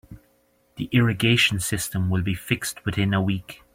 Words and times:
The 0.77 0.85
irrigation 0.91 1.59
system 1.59 2.09
will 2.09 2.23
be 2.23 2.33
fixed 2.33 2.83
within 2.85 3.13
a 3.13 3.21
week. 3.21 3.61